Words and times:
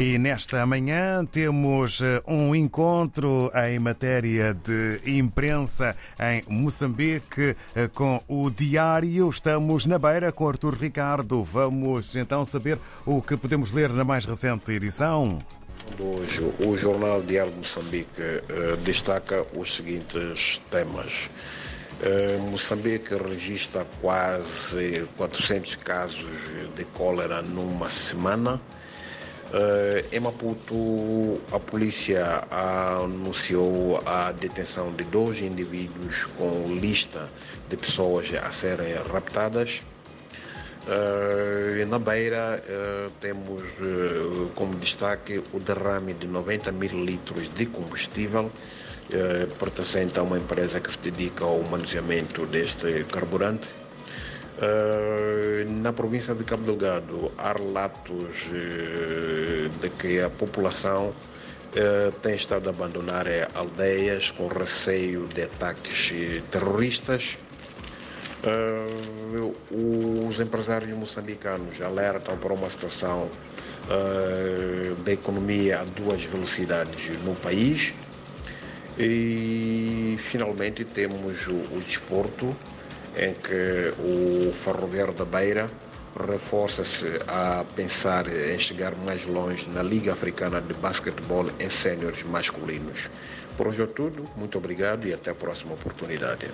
E 0.00 0.16
nesta 0.16 0.64
manhã 0.64 1.24
temos 1.24 2.00
eh, 2.00 2.22
um 2.24 2.54
encontro 2.54 3.50
em 3.66 3.80
matéria 3.80 4.54
de 4.54 5.00
imprensa 5.04 5.96
em 6.20 6.40
Moçambique 6.48 7.56
eh, 7.74 7.88
com 7.92 8.22
o 8.28 8.48
Diário. 8.48 9.28
Estamos 9.28 9.86
na 9.86 9.98
beira 9.98 10.30
com 10.30 10.48
Artur 10.48 10.76
Ricardo. 10.80 11.42
Vamos 11.42 12.14
então 12.14 12.44
saber 12.44 12.78
o 13.04 13.20
que 13.20 13.36
podemos 13.36 13.72
ler 13.72 13.88
na 13.88 14.04
mais 14.04 14.24
recente 14.24 14.70
edição. 14.70 15.44
Hoje, 15.98 16.48
o 16.64 16.76
Jornal 16.76 17.20
Diário 17.20 17.50
de 17.50 17.58
Moçambique 17.58 18.22
eh, 18.22 18.76
destaca 18.84 19.44
os 19.56 19.74
seguintes 19.74 20.60
temas. 20.70 21.28
Moçambique 22.52 23.12
registra 23.16 23.84
quase 24.00 25.04
400 25.16 25.74
casos 25.74 26.24
de 26.76 26.84
cólera 26.84 27.42
numa 27.42 27.90
semana. 27.90 28.60
Uh, 29.48 30.04
em 30.12 30.20
Maputo, 30.20 31.40
a 31.50 31.58
polícia 31.58 32.46
anunciou 32.50 33.98
a 34.04 34.30
detenção 34.30 34.92
de 34.92 35.04
dois 35.04 35.38
indivíduos 35.38 36.26
com 36.36 36.66
lista 36.78 37.30
de 37.66 37.74
pessoas 37.74 38.30
a 38.34 38.50
serem 38.50 38.94
raptadas. 39.10 39.80
Uh, 40.86 41.86
na 41.86 41.98
Beira, 41.98 42.62
uh, 42.62 43.10
temos 43.20 43.62
como 44.54 44.74
destaque 44.74 45.42
o 45.54 45.58
derrame 45.60 46.12
de 46.12 46.26
90 46.26 46.70
mil 46.72 47.02
litros 47.02 47.48
de 47.54 47.64
combustível, 47.64 48.50
pertencente 49.58 50.18
a 50.18 50.22
uma 50.22 50.36
empresa 50.36 50.78
que 50.78 50.92
se 50.92 50.98
dedica 50.98 51.46
ao 51.46 51.62
manuseamento 51.62 52.44
deste 52.44 53.04
carburante. 53.04 53.70
Uh, 54.58 55.70
na 55.70 55.92
província 55.92 56.34
de 56.34 56.42
Cabo 56.42 56.64
Delgado 56.64 57.30
há 57.38 57.52
relatos 57.52 58.42
uh, 58.48 59.68
de 59.80 59.88
que 59.90 60.20
a 60.20 60.28
população 60.28 61.10
uh, 61.10 62.12
tem 62.20 62.34
estado 62.34 62.68
a 62.68 62.70
abandonar 62.70 63.26
aldeias 63.54 64.32
com 64.32 64.48
receio 64.48 65.28
de 65.28 65.42
ataques 65.42 66.12
terroristas. 66.50 67.38
os 69.70 70.40
empresários 70.40 70.90
moçambicanos 70.90 71.80
alertam 71.80 72.36
para 72.36 72.52
uma 72.52 72.68
situação 72.68 73.30
da 75.04 75.12
economia 75.12 75.80
a 75.80 75.84
duas 75.84 76.22
velocidades 76.24 77.16
no 77.24 77.34
país. 77.36 77.94
E 78.98 80.16
finalmente 80.18 80.84
temos 80.84 81.46
o, 81.46 81.76
o 81.76 81.82
desporto 81.86 82.56
em 83.16 83.34
que 83.34 83.92
o 83.98 84.52
Ferroviário 84.52 85.12
da 85.12 85.24
Beira 85.24 85.68
reforça-se 86.26 87.06
a 87.28 87.64
pensar 87.76 88.26
em 88.26 88.58
chegar 88.58 88.94
mais 88.96 89.24
longe 89.24 89.68
na 89.68 89.82
Liga 89.82 90.12
Africana 90.12 90.60
de 90.60 90.74
Basquetebol 90.74 91.46
em 91.60 91.70
séniores 91.70 92.22
masculinos. 92.24 93.08
Por 93.56 93.68
hoje 93.68 93.82
é 93.82 93.86
tudo, 93.86 94.24
muito 94.36 94.58
obrigado 94.58 95.06
e 95.06 95.12
até 95.12 95.30
a 95.30 95.34
próxima 95.34 95.74
oportunidade. 95.74 96.50